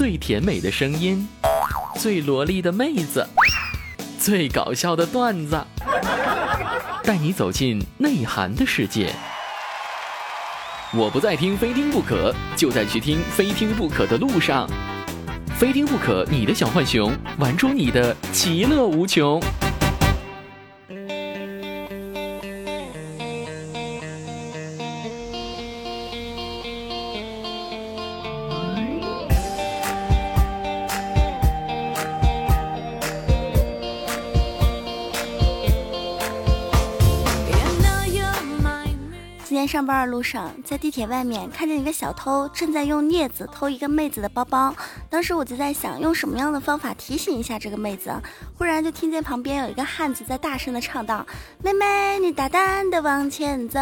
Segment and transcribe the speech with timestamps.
[0.00, 1.28] 最甜美的声音，
[1.96, 3.28] 最萝莉的妹子，
[4.18, 5.62] 最搞笑的段子，
[7.04, 9.12] 带你走进内涵的世界。
[10.94, 14.66] 我不再听非听不可，就在去听非听不可的路上。
[15.58, 19.38] 非听不可，你的小浣熊，玩出你的其乐无穷。
[39.80, 44.74] 上班的路上，在地铁外面看见一个小偷正在用镊子偷一个妹子的包包。
[45.08, 48.12] 当时我就在想，用什么样的方法提醒一下这个妹子。
[48.58, 51.24] 忽然就听见旁边有一个汉子在大声的唱道
[51.64, 53.78] ：“妹妹，你大胆的往前走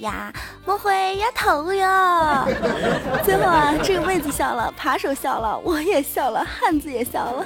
[0.00, 0.32] 呀，
[0.64, 2.48] 莫回呀头哟。”
[3.22, 7.44] 最后啊，这个妹子笑了，扒手笑了，我也笑了，汉子也笑了。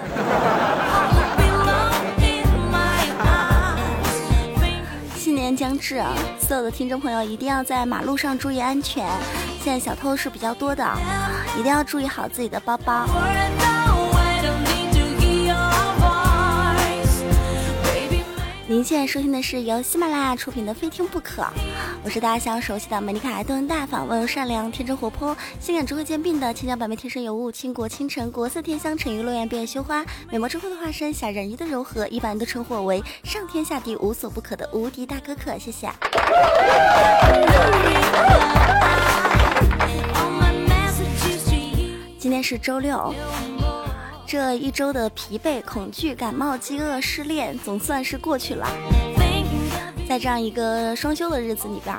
[5.55, 6.03] 将至，
[6.41, 9.09] 所有的听众朋友一定要在马路上注意安全。
[9.63, 10.85] 现在小偷是比较多的，
[11.59, 13.07] 一定要注意好自己的包包。
[18.71, 21.43] 您现在收听的是由喜马拉雅出品的《非听不可》，
[22.05, 35.59] 我是大家相熟悉的美丽可爱、动人大方、温柔善良、天真活泼、性感智慧兼并的千娇百媚、天生尤物、倾国倾城、国色天香、沉鱼落雁、闭月羞花、美貌之后的化身、小人鱼的柔和，一般都称呼我为上天下地无所不可的无敌大可可。
[35.59, 35.91] 谢谢。
[42.21, 43.13] 今天是周六。
[44.31, 48.65] 这一周的疲惫、恐惧、感冒、饥饿、失恋，总算是过去了。
[50.09, 51.97] 在这样一个双休的日子里边，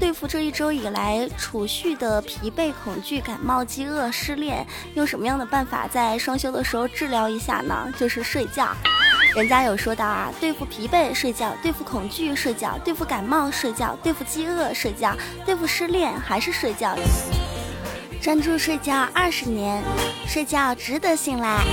[0.00, 7.92] 对付这一周以来储蓄的疲惫、恐惧、感冒、饥饿、失恋，用什么样的办法在双休的时候治疗一下呢？
[7.98, 8.70] 就是睡觉。
[9.36, 16.96] 人家有说到啊，对付疲惫睡觉，对付恐惧睡觉，对付感冒睡觉，对付饥饿睡觉，对付失恋还是睡觉。
[18.22, 19.82] 专注睡觉二十年，
[20.28, 21.64] 睡觉值得信赖。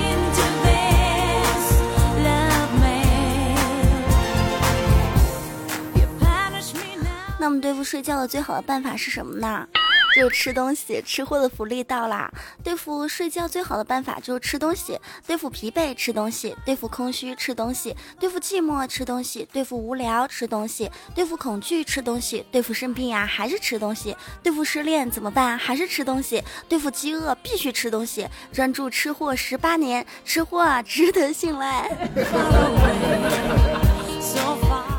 [7.38, 9.68] 那么对付睡觉的最好的办法是什么呢？
[10.14, 12.30] 就吃东西，吃货的福利到啦！
[12.62, 25.56] 对付睡觉最好的办法就是吃东西，对付疲惫吃东西，对付空虚吃东西，对付寂寞吃东西，对付无聊吃东西，对付恐惧吃东西，对付生病呀还是吃东西，对付失恋怎么办？
[25.56, 28.26] 还是吃东西，对付饥饿必须吃东西。
[28.52, 31.88] 专注吃货十八年，吃货啊值得信赖。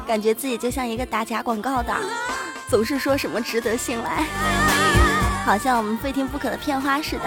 [0.07, 1.95] 感觉自己就像一个打假广告的，
[2.71, 4.23] 总是说什么值得信赖。
[5.45, 7.25] 好像我们非听不可的片花似的，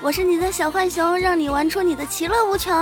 [0.00, 2.72] 我是你的小浣熊，让你玩出你的其乐无穷。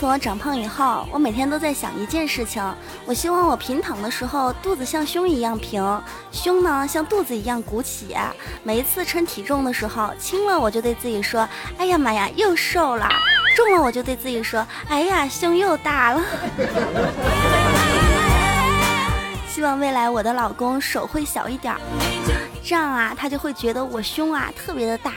[0.00, 2.64] 从我长胖以后，我每天都在想一件事情，
[3.04, 6.02] 我希望我平躺的时候，肚子像胸一样平，
[6.32, 8.16] 胸呢像肚子一样鼓起。
[8.62, 11.46] 每一次称体重的时候，轻了我就对自己说
[11.76, 13.06] ：“哎呀妈呀，又瘦了。”
[13.54, 16.22] 重了我就对自己说：“哎呀，胸又大了。”
[19.52, 21.76] 希望未来我的老公手会小一点，
[22.64, 25.12] 这样啊，他就会觉得我胸啊特别的大。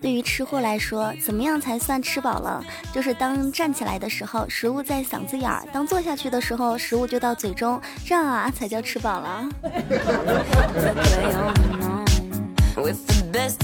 [0.00, 2.64] 对于吃货来说，怎么样才算吃饱了？
[2.92, 9.48] 就是当站起来的时候，食物在嗓子眼儿；当坐下去的时候，食物就到嘴中，这样啊才叫吃饱了。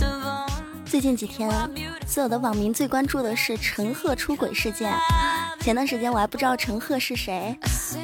[0.93, 1.51] 最近几天，
[2.07, 4.93] 所有的网民最关注的是陈赫出轨事件。
[5.59, 7.57] 前段时间我还不知道陈赫是谁，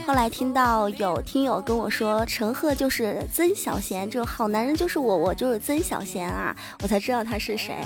[0.06, 7.76] 后来听到有听友跟我说陈赫就是曾小贤，就好男人就是我，我就是曾小贤啊，我才知道他是谁。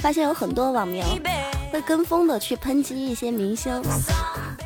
[0.00, 1.04] 发现有很多网民
[1.70, 3.80] 会跟风的去抨击一些明星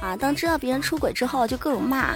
[0.01, 2.15] 啊，当知道别人出轨之后就各种骂，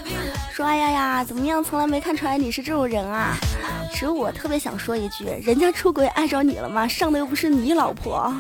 [0.53, 3.37] 说哎呀呀怎么样，从来没看出来你是这种人啊。
[3.91, 6.87] 其实我特别想说一句，人家出轨碍着你了吗？
[6.87, 8.33] 上的又不是你老婆。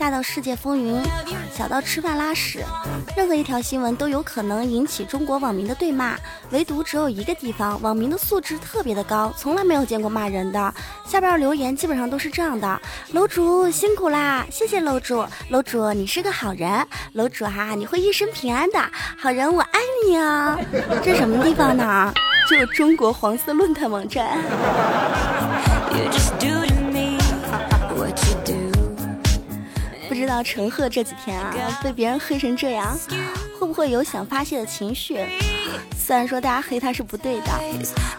[0.00, 0.98] 大到世界风云，
[1.54, 2.64] 小到吃饭拉屎，
[3.14, 6.16] 任何一条新闻都有可能引起中国网民的对骂。
[6.52, 10.74] 唯独只有一个地方，网民的素质特别的高，从来没有见过骂人的。
[11.04, 12.80] 下边留言基本上都是这样的：
[13.12, 18.80] 楼主辛苦啦，谢谢楼主，楼主你是个好人，楼主哈你会一生平安的，
[19.18, 20.58] 好人我爱你啊！
[21.04, 22.10] 这什么地方呢？
[22.48, 24.38] 就中国黄色论坛网站。
[30.30, 32.96] 道陈赫这几天啊被别人黑成这样，
[33.58, 35.18] 会不会有想发泄的情绪？
[35.96, 37.50] 虽然说大家黑他是不对的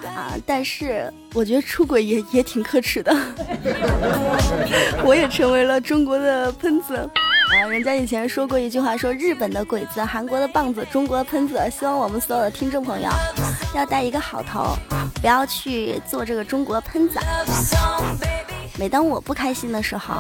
[0.08, 3.14] 啊，但是我觉得出轨也也挺可耻的。
[5.04, 6.96] 我也成为了中国的喷子。
[6.96, 11.60] 啊，人家以前说过一句话，说日本的鬼子，韩国的棒子，中国的喷子。
[11.70, 13.10] 希望我们所有的听众朋友
[13.76, 14.78] 要带一个好头，
[15.20, 17.20] 不要去做这个中国喷子。
[18.82, 20.16] 每当我不开心的时候，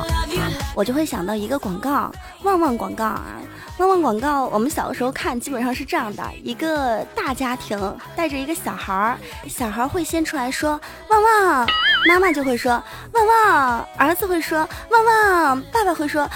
[0.75, 2.12] 我就会想到一个广告，
[2.44, 3.42] 旺旺广告啊，
[3.80, 4.46] 旺旺广告。
[4.50, 9.18] 我们小的时候看，基本上是这样的：一个大家庭带着一个小孩儿，
[9.50, 10.80] 小孩会先出来说
[11.10, 11.68] 旺旺，
[12.08, 12.72] 妈妈就会说
[13.13, 14.60] 旺旺，儿子会说
[14.92, 16.30] 旺旺，爸爸会说旺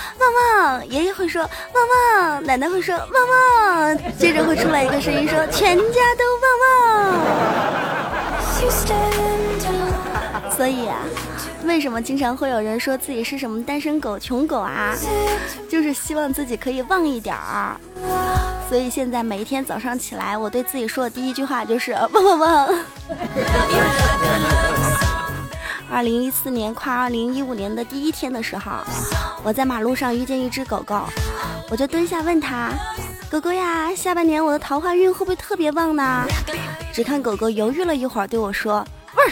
[0.63, 1.51] 旺，爷爷会说旺
[2.23, 7.25] 旺，奶奶会说旺旺，接着会出来一个声音说全家都旺旺。
[10.55, 10.97] 所以啊。
[11.63, 14.95] 为什么经常会有人说自己是什么单身狗、穷狗啊？
[15.67, 17.75] 就是希望自己可以旺一点儿。
[18.69, 22.69] 所以现在每一天早上起来，我对自己说的第一句话就是旺旺旺。
[25.91, 28.71] 二零一四年跨二零一五年的第一天的时候，
[29.43, 31.01] 我在马路上遇见一只狗狗，
[31.69, 32.71] 我就蹲下问他
[33.29, 36.27] ：“狗狗呀，下半年我的桃花运会不会特别旺呢？”
[36.93, 38.85] 只看狗狗犹豫了一会儿，对我说
[39.15, 39.31] ：“味儿。”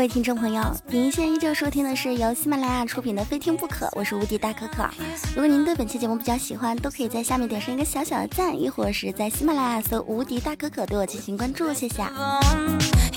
[0.00, 4.88] 各位听众朋友，您现在依旧收听的是由喜马拉雅出品的《非听不可》，我是无敌大可可。
[5.34, 12.02] 如果您对本期节目比较喜欢，都可以在下面点上一个小小的赞，亦或是在喜马拉雅搜“无敌大可可”对我进行关注，谢谢。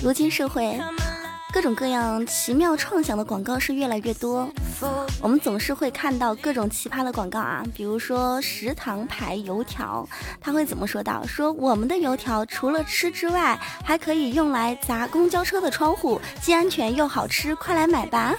[0.00, 0.78] 如今社会。
[1.56, 4.46] 各种各样奇妙创想的广告是越来越多，
[5.22, 10.06] 我们总是会看到各种奇葩的广告啊，比如说食堂牌油条，
[10.38, 11.26] 他会怎么说到？
[11.26, 18.34] 说我们的油条除了吃之外，还可以用来砸公交车的窗户，既安全又好吃，快来买吧！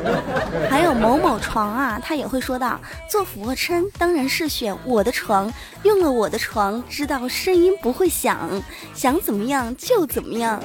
[0.70, 2.80] 还有某某床啊，他也会说到，
[3.10, 5.52] 做俯卧撑当然是选我的床，
[5.82, 8.48] 用了我的床，知道声音不会响，
[8.94, 10.58] 想怎么样就怎么样。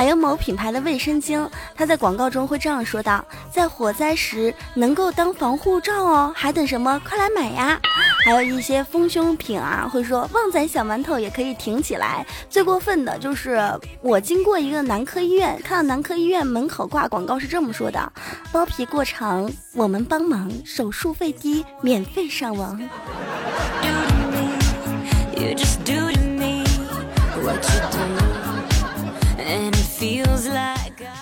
[0.00, 6.98] 还有某品牌的卫生巾，它在广告中会这样说道：“在火灾时能够当防护罩哦，还等什么？
[7.06, 7.78] 快来买呀！”
[8.24, 12.24] 还有一些丰胸品啊，会说旺仔小馒头也可以挺起来。
[12.48, 13.60] 最过分的就是
[14.00, 18.10] 我经过一个男科医院，看到男科医院门口挂广告是这么说的
[18.50, 22.80] ：“包皮过长，我们帮忙，手术费低，免费上网。”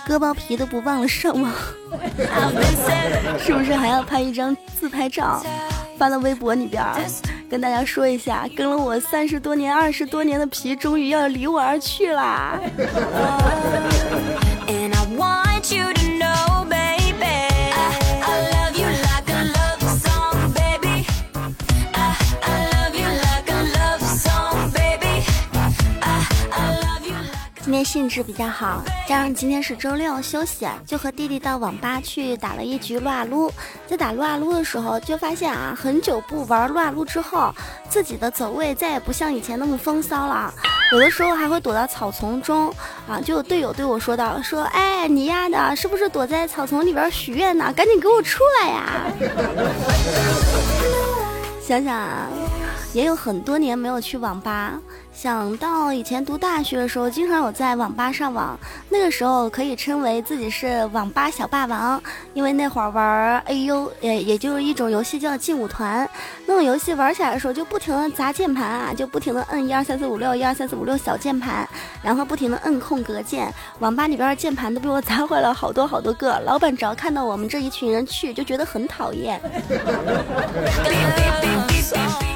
[0.05, 1.51] 割包皮都不忘了上网，
[3.39, 5.43] 是不是还要拍一张自拍照，
[5.97, 6.83] 发到微博里边，
[7.49, 12.59] 跟大家说一下，跟了我三十多年、二十多年的皮，终于要离我而去啦。
[27.79, 33.49] 今天兴致比较好，加上今天是周六休息，就和弟弟到网吧去打了一局撸啊撸。
[33.87, 37.55] 在打撸啊撸的时候，就发现啊，很久不玩撸啊撸之后，
[37.87, 40.53] 自己的走位再也不像以前那么风骚了。
[40.91, 42.67] 有的时候还会躲到草丛中
[43.07, 47.71] 啊，就有队友对我说道：“说哎，你丫的，是不是躲在草丛里边许愿呢？
[47.73, 49.05] 赶紧给我出来呀！”
[51.65, 52.27] 想想啊，
[52.93, 54.79] 也有很多年没有去网吧。
[55.13, 62.01] 想到以前读大学的时候，经常有在网吧上网，那个时候可以称为自己是网吧小霸王，
[62.33, 66.09] 因为那会儿玩 A U，也也就是一种游戏叫劲舞团，
[66.45, 71.67] 那种游戏玩起来的时候就不停的砸键盘啊，就不停的摁一二三四五六一二三四五六小键盘，
[72.01, 79.41] 然后不停的摁空格键，网吧里边的键盘都被我砸坏了好多好多个，老板只要看到我们这一群人去，就觉得很讨厌。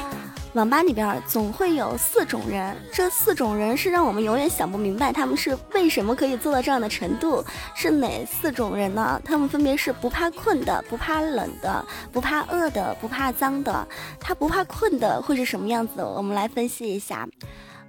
[0.54, 7.44] 网吧里边总会有四种人，这四种人是让我们永远想不明白他们是为什么可以做到这样的程度。
[7.74, 9.20] 是哪四种人呢？
[9.24, 13.86] 他们分别是不怕困的、不怕冷的、不怕饿的、不怕脏的。
[14.20, 15.94] 他不怕困的会是什么样子？
[16.04, 17.28] 我们来分析一下。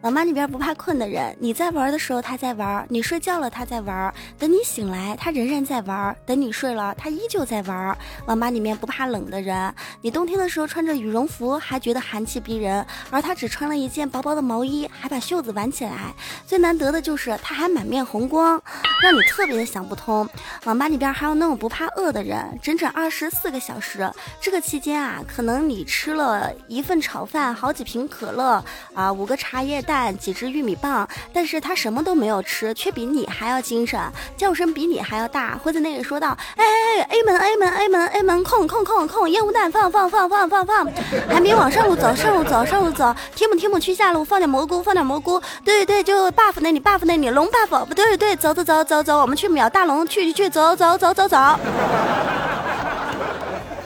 [0.06, 7.98] 网吧里边不怕困的人，你在玩的时候他在玩，你睡觉了他在玩，等你醒来他仍然在玩，等你睡了他依旧在玩。
[8.28, 16.14] 网吧里面不怕冷的人，你冬天的时候穿着羽绒服还觉得寒气逼人，而他只穿了一件薄薄的毛衣，还把袖子挽起来。
[16.46, 18.62] 最难得的就是他还满面红光，
[19.02, 20.30] 让你特别的想不通。
[20.66, 24.08] 网吧里边还有那种不怕饿的人，整整二十四个小时，
[24.40, 29.95] 这个期间啊，可能你吃了一份炒饭，好几瓶可乐啊，五个茶叶蛋。
[30.18, 34.00] 几只玉米棒，但是他什么都没有吃，却比你还要精神，
[34.38, 40.88] 叫声比你还要大，会在那里说道：“哎哎哎，A 门 A 门 A 门 A 门空空空空，烟雾弹放放放放放放，
[41.30, 51.38] 还没往上路走，上路走上路走，提姆提姆去下路放点蘑菇放点蘑菇，对对就 buff 那里 buff 那里龙 buff 不对对，走走走走走，我们去秒大龙，去去去走走走走走。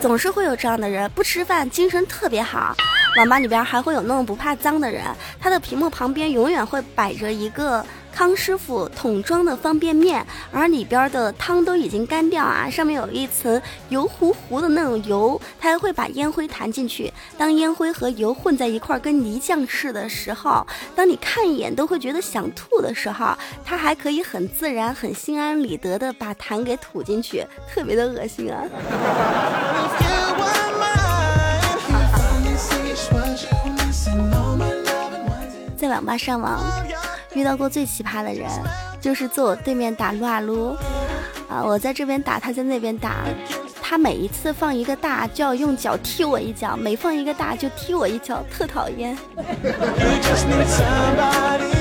[0.01, 2.75] 总是会有这样的人，不吃饭精神特别好。
[3.17, 5.03] 网吧里边还会有那种不怕脏的人，
[5.39, 17.11] 他的屏幕旁边永远会摆着一个康师傅桶装的方便面，而里边的汤都已经干掉啊，上面有一层油糊糊的那种油，他还会把烟灰弹进去。
[17.37, 23.35] 当烟灰和油混在一块跟泥浆似的时候，当你看一眼都会觉得想吐的时候，
[23.65, 28.63] 他还可以很自然、很心安理得的把痰给吐进去，特别的恶心啊。
[35.79, 36.59] 在网吧上网
[37.33, 38.49] 遇到过最奇葩的人，
[38.99, 40.75] 就是坐我对面打撸啊撸，
[41.47, 43.23] 啊，我在这边打，他在那边打，
[43.81, 49.17] 他每一次放一个大就要用脚踢我一脚，每放一个大就踢我一脚，特讨厌。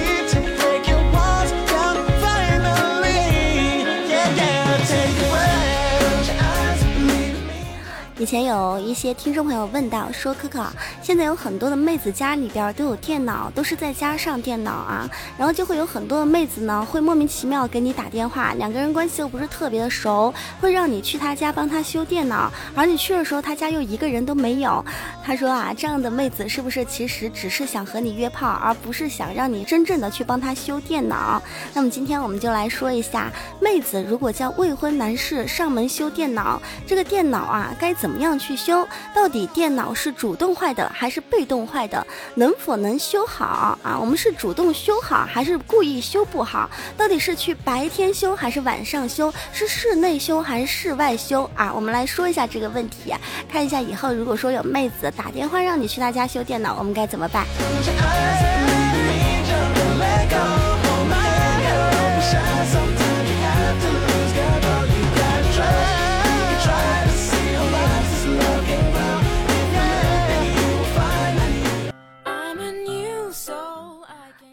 [8.19, 10.67] 以前有一些听众朋友问到说：“可可，
[11.01, 15.09] 现在有很多的妹子家里边都有电脑，都是在家上电脑啊，
[15.39, 24.85] 然后就会有很多的妹子呢，会莫名其妙给你打电话，两个人关系又不是特别的熟，会让你去他家帮他修电脑，而你去的时候他家又一个人都没有。
[25.25, 31.41] 他说啊，这样的妹子是不是其实只是想和你约炮，而不是想让你真正的去帮他修电脑？
[31.73, 38.08] 那么今天我们就来说一下，妹子如果叫未婚男士上门修电脑，这个电脑啊该怎？
[38.09, 38.89] 怎么样去修？
[39.15, 42.07] 到底电脑是主动坏的还是被动坏的？
[42.37, 43.99] 能否能修好啊？
[44.01, 46.71] 我们是主动修好还是故意修不好？
[46.97, 49.31] 到底是去白天修还是晚上修？
[49.53, 51.71] 是室内修还是室外修啊？
[51.71, 53.15] 我们来说一下这个问题，
[53.47, 57.45] 看一下以后如果说有妹子打电话让你去她家修电脑，我们该怎么办？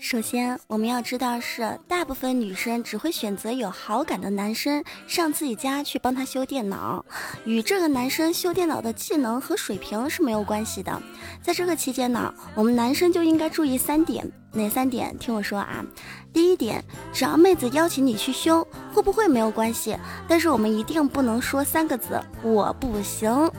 [0.07, 7.03] 首先，我们要知道是大部分女生只会选择有好感的男生上自己家去帮他修电脑，
[7.43, 11.01] 与这个男生修电脑的技能和水平是没有关系的。
[11.41, 15.17] 在这个期间呢，我们男生就应该注意三点，哪三点？
[15.17, 15.83] 听我说啊。
[16.31, 19.97] 第一点，只要妹子邀请你去修，会不会没有关系，
[20.27, 23.51] 但是我们一定不能说三个字“我不行”。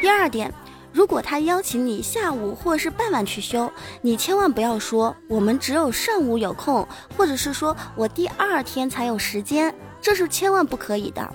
[0.00, 0.54] 第二点。
[0.92, 3.70] 如果他邀请你下午或是傍晚去修，
[4.02, 11.26] 你千万不要说我们只有上午有空，或者是说我第二天才有时间，这是千万不可以的。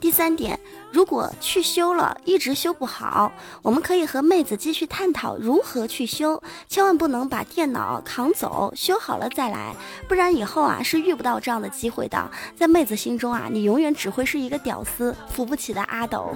[0.00, 0.58] 第三点，
[0.90, 9.74] 如果去修了一直修不好，我们可以和妹子继续探讨如何去修，千万不能把电脑扛走，修好了再来，
[10.08, 12.30] 不然以后啊是遇不到这样的机会的。
[12.56, 16.34] 在妹子心中啊，你永远只会是一个屌丝，扶不起的阿斗。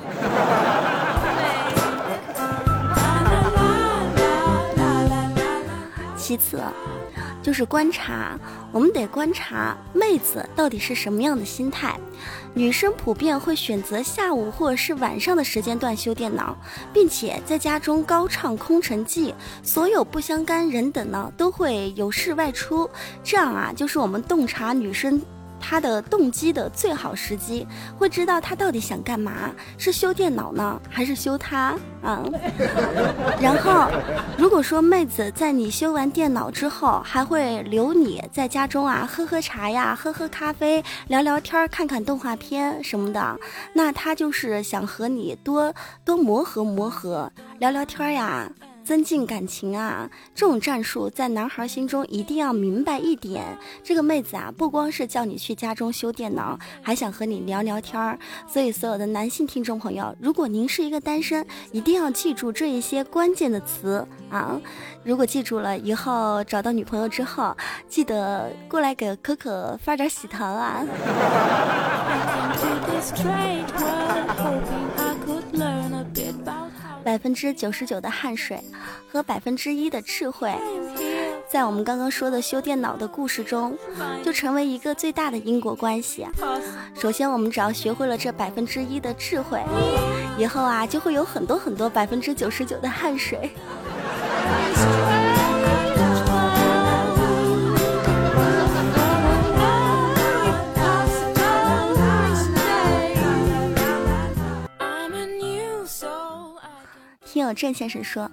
[6.29, 6.61] 其次，
[7.43, 8.39] 就是观察，
[8.71, 11.99] 我们得观察妹子到底是什么样的心态。
[12.53, 16.55] 女生普遍会选择下午或者是晚上的时间段修电脑，
[16.93, 22.91] 并且在家中高唱空城计，所有不相干人等呢都会有事外出。
[23.25, 25.19] 这样啊，就是我们洞察女生。
[25.61, 27.67] 他的动机的最好时机，
[27.99, 32.25] 会知道他到底想干嘛，是修电脑呢，还是修他啊？
[33.41, 33.89] 然后，
[34.37, 43.39] 如果说妹子在你修完电脑之后，还会留你在家中啊，喝喝茶呀，喝喝咖啡，聊聊天，看看动画片什么的，
[43.73, 45.73] 那他就是想和你多
[46.05, 48.51] 多磨合磨合，聊聊天呀。
[48.89, 53.45] 增进感情啊，这种战术在男孩心中一定要明白一点：
[53.85, 58.19] 这个妹子啊，不光是叫你去家中修电脑，还想和你聊聊天儿。
[58.47, 64.59] 所以，所有的男性听众朋友，如果您是一个单身，一定要记住这一些关键的词啊！
[65.05, 67.55] 如果记住了，以后找到女朋友之后，
[67.91, 70.83] 记得过来给可可发点喜糖啊！
[77.09, 78.63] 百分之九十九的汗水
[79.11, 80.55] 和百分之一的智慧，
[81.49, 83.75] 在我们刚刚说的修电脑的故事中，
[84.23, 86.27] 就成为一个最大的因果关系。
[86.95, 89.59] 首先，我们只要学会了这百分之一的智慧，
[90.37, 93.53] 以后啊，就会有很多很多百分之九十九的汗水。
[107.39, 108.29] 听友郑先生说，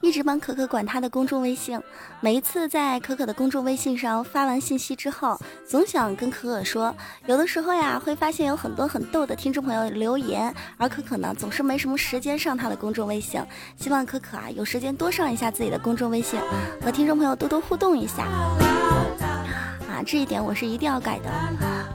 [0.00, 1.82] 一直帮可可管他的公众微信，
[2.20, 6.94] 每一次在可可的公众微信上发完信息之后，总想跟可可说，
[7.26, 13.42] 有的时候呀，会发现有很多很逗的听众朋友留言，而可可呢，总是没什么时间上他的公众微信，
[13.76, 16.38] 希望可可啊，有时间多上一下自己的公众微信，
[16.80, 18.22] 和听众朋友多多互动一下。
[18.22, 21.28] 啊，这一点我是一定要改的，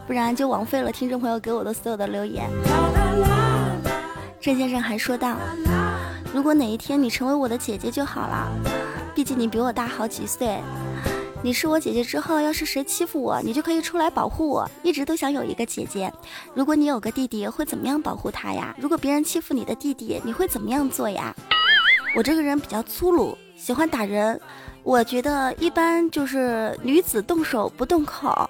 [0.06, 2.50] 不然就枉费了听众朋友给我的所有的留言。
[4.42, 5.38] 郑先生还说道。
[6.34, 8.52] 如果哪一天你成为我的姐姐就好了，
[9.14, 10.60] 毕竟你比我大好几岁。
[11.44, 14.68] 你是我姐姐之后，要是谁欺负我，你就可以出来保护我。
[14.82, 16.12] 一直都想有一个姐姐。
[16.56, 18.76] 如果你有个弟弟，会怎么样保护他呀？
[18.80, 21.36] 如果别人欺负你的弟弟，你会怎么样做呀？
[22.16, 24.42] 我这个人比较粗鲁，喜欢打人。
[24.84, 28.50] 我觉得一般就是女子动手不动口。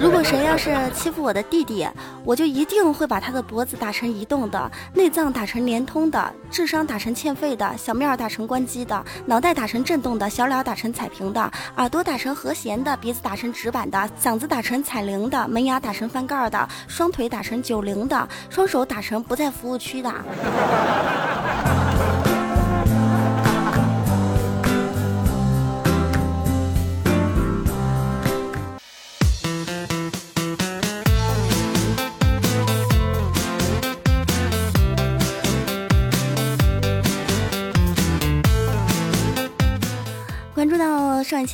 [0.00, 1.86] 如果谁要是欺负我的弟弟，
[2.24, 20.10] 我就一定会把他的脖子打成移动的，内脏打成连通的，智商打成欠费的，小面打成关机的，脑袋打成震动的，小脸打成彩屏的，耳朵打成和弦的，鼻子打成直板的，嗓子打成彩铃的，门牙打成翻盖的，双腿打成九零的，双手打成不在服务区的。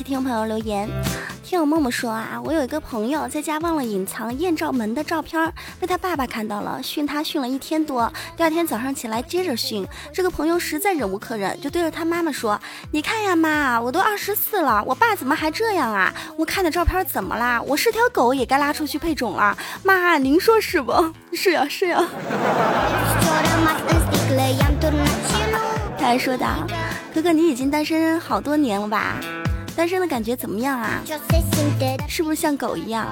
[0.07, 0.89] 听朋友留言，
[1.43, 8.09] 听友默默说啊，我有一个朋友在家忘了隐藏艳照门的照片，被他爸爸看到了，训他训了一天多。
[8.37, 12.57] 第二天早上起来接着训，这个朋友实在忍无可忍，就对着他妈妈说
[12.91, 16.13] ：“你看呀，妈，我都二十四了，我爸怎么还这样啊？
[16.37, 17.61] 我看的照片怎么啦？
[17.61, 19.57] 我是条狗也该拉出去配种了。
[19.83, 20.93] 妈，您说是不？
[21.35, 22.01] 是呀，是呀。”
[25.99, 26.65] 他还说道
[27.13, 29.19] ：“哥哥，你已经单身好多年了吧？”
[29.77, 31.03] 单身的感觉怎么样啊？
[32.07, 33.05] 是不是像狗一样？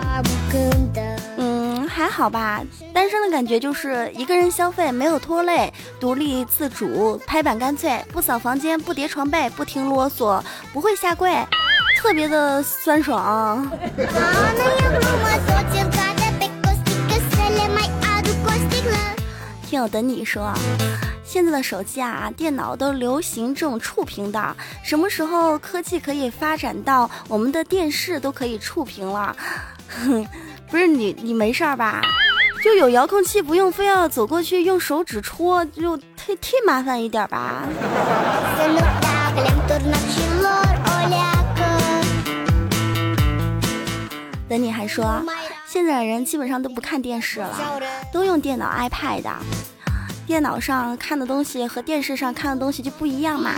[1.37, 2.59] 嗯，还好吧。
[2.91, 10.41] 单身的感觉就是一个人消费，没有拖累，独立自主，拍板干脆，不扫房间，不叠床被，不听啰嗦，
[10.73, 11.31] 不会下跪，
[11.99, 13.69] 特别的酸爽。
[19.69, 20.51] 听我等你说。
[21.35, 24.55] 现在的手机啊，电脑都流行这种触屏的。
[24.81, 29.35] 什么时候科技可以发展到我们的电视都可以触屏了？
[29.89, 30.25] 哼，
[30.71, 32.01] 不是你，你没事吧？
[32.63, 36.01] 就有遥控器，不用非要走过去用手指戳，就忒
[36.41, 37.63] 忒麻烦一点吧。
[44.47, 45.21] 等你还说，
[45.67, 47.81] 现在的人基本上都不看电视了，
[48.13, 49.29] 都用电脑、iPad 的。
[50.25, 53.51] 电脑上看的东西和电视上看的东西就不一样嘛。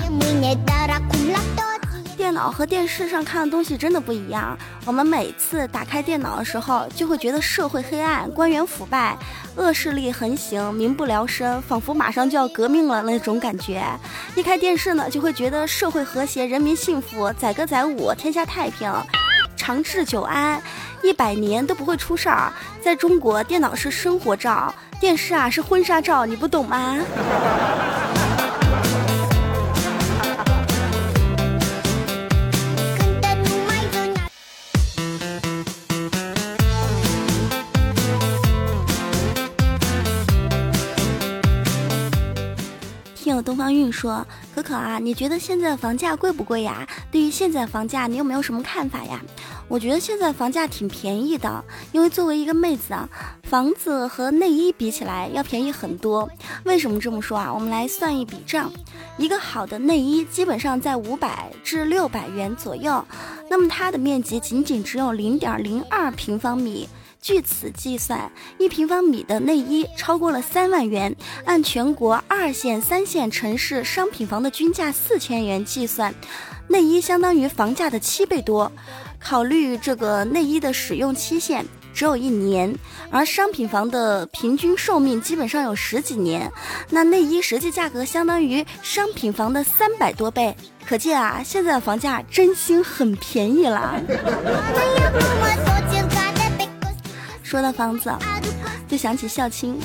[2.17, 4.57] 电脑和电视上看的东西真的不一样。
[4.85, 9.15] 我们每次打开电脑的时候，就会觉得社会黑暗、官员腐败、
[9.55, 13.81] 恶势力横行、民不聊生，仿佛马上就要革命了那种感觉。
[14.35, 18.91] 一开电视呢，就会觉得社会和谐、人民幸福、载歌载舞、天下太平、
[19.57, 20.61] 长治久安，
[21.03, 22.53] 一百年都不会出事儿。
[22.79, 24.73] 在中国，电脑是生活照。
[24.99, 26.97] 电视啊是婚纱照，你不懂吗？
[43.15, 46.87] 听有东方韵说，可可啊，你觉得现在房价贵不贵呀？
[47.11, 49.19] 对于现在房价，你有没有什么看法呀？
[49.67, 53.09] 我觉得现在房价挺便宜的，因为作为一个妹子啊，
[53.43, 56.29] 房子和内衣比起来要便宜很多。
[56.63, 57.53] 为什么这么说啊？
[57.53, 58.71] 我们来算一笔账，
[59.17, 63.03] 一个好的内衣基本上在五百至六百元左右，
[63.49, 66.87] 那么它的面积仅仅只有零点零二平方米。
[67.19, 71.13] 据此计算，一平方米的内衣超过了三万元。
[71.43, 76.13] 按全国二线、三线城市商品房的均价四千元计算，
[76.69, 78.71] 内衣相当于房价的七倍多。
[79.19, 82.73] 考虑这个内衣的使用期限只有一年，
[83.09, 86.51] 而商品房的平均寿命基本上有十几年，
[86.89, 90.55] 那内衣实际价格相当于商品房的三百多倍。
[90.85, 93.99] 可见啊，现在的房价真心很便宜了。
[97.43, 98.13] 说到房子，
[98.87, 99.77] 就想起孝亲。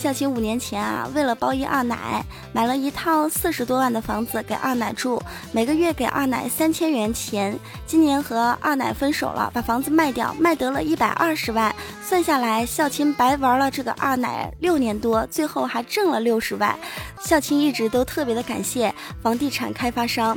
[0.00, 5.21] 孝亲五年前啊，为了包一二奶，买了一套四十多万的房子给二奶住，
[5.54, 7.58] 每个月给二奶三千元钱。
[7.86, 11.74] 今年和二奶分手了，把房子卖掉，卖得了一百二十万。
[12.02, 16.74] 算下来，孝亲白玩了这个二奶六年多，最后还挣了六十万。
[17.20, 20.36] 孝亲一直都特别的感谢房地产开发商，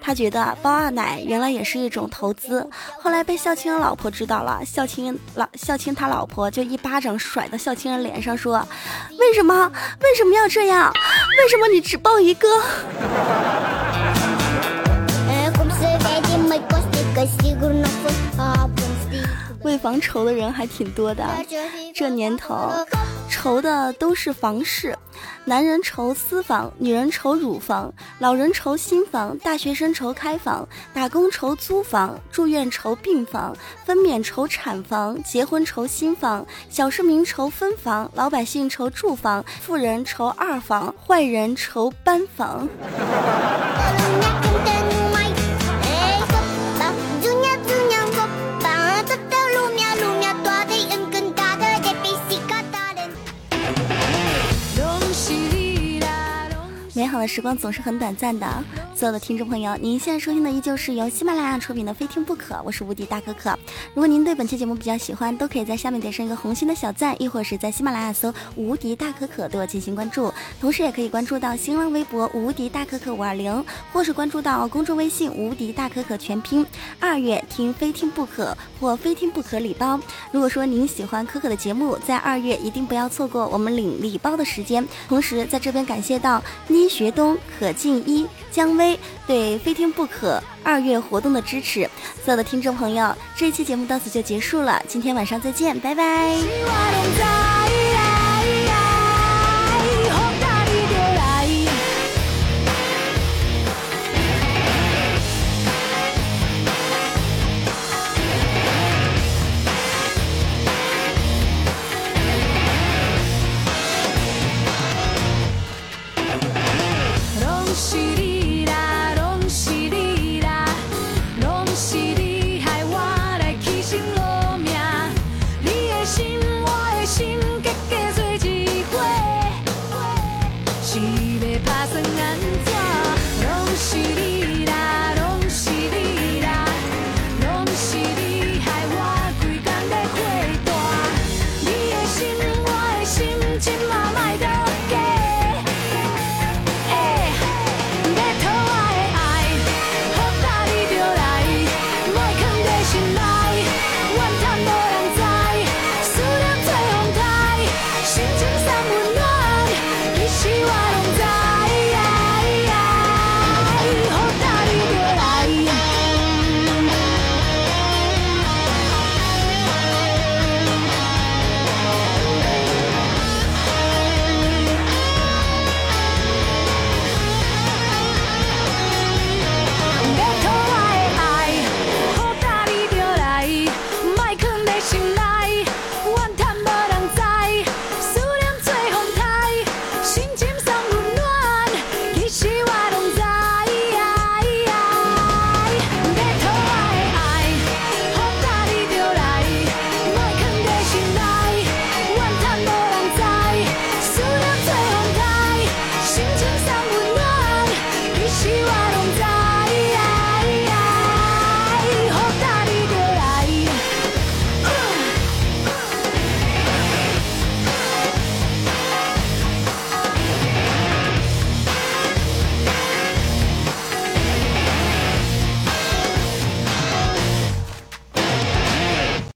[0.00, 2.68] 他觉得包二奶原来也是一种投资。
[3.00, 8.66] 后来被孝亲的老婆知道了，孝亲老孝亲他老婆就一巴掌甩到孝亲的脸上说。
[9.18, 9.72] 为什么？
[10.02, 10.92] 为什么要这样？
[11.38, 12.48] 为什么你只抱一个？
[19.78, 21.24] 房愁的人还挺多的，
[21.94, 22.70] 这年头。
[23.28, 24.96] 愁的都是房事，
[25.44, 42.68] 男人愁私房，女人愁乳房，老人愁新房，大学生愁开房，打工愁租房，住院愁病房，分娩愁产房，结婚愁新房，小市民愁分房，老百姓愁住房，富人愁二房，坏人愁搬房。
[57.26, 58.46] 时光总是很短暂的，
[58.96, 63.50] 所有的听众朋友，您现在收听的依旧是由喜马拉雅出品的《非听不可》，我是无敌大可可。
[63.92, 70.32] 如果您对本期节目比较喜欢，都可以在下面点上一个红心的小赞，亦或是在喜马拉雅搜“无敌大可可”对我进行关注，
[70.62, 76.66] 同时也可以关注到新浪微博“无敌大可可五二零”，或是关注到公众微信“无敌大可可全拼”。
[76.98, 80.00] 二月听《非听不可》或《非听不可》礼包。
[80.32, 84.88] 如果说您喜欢可可的节目，在二月一定不要错过我们领礼包的时间。
[85.06, 86.86] 同时在这边感谢到倪。
[86.96, 91.82] 学东、可静一、姜薇对《非听不可》二月活动的支持，
[92.24, 96.38] 所有的听众朋友，这一期节目到此就结束了，今天晚上再见，拜拜。